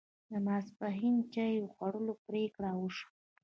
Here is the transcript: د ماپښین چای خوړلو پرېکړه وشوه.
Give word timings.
د 0.29 0.31
ماپښین 0.45 1.15
چای 1.33 1.55
خوړلو 1.73 2.13
پرېکړه 2.27 2.71
وشوه. 2.75 3.09